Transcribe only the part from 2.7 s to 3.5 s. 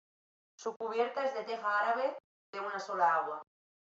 sola agua.